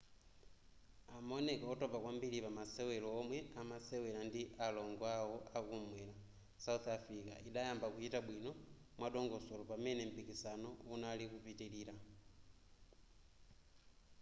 [1.17, 6.13] amaoneka otopa kwambiri pamasewero omwe anasewera ndi alongo awo akumwera
[6.63, 8.51] south africa idayamba kuchita bwino
[8.97, 11.93] mwadongosolo pamene mpikisano unali kupitilira